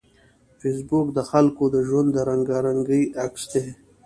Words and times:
فېسبوک 0.59 1.07
د 1.13 1.19
خلکو 1.29 1.63
د 1.75 1.75
ژوند 1.87 2.07
د 2.13 2.17
رنګارنګۍ 2.29 3.03
عکس 3.23 3.43
دی 3.51 3.65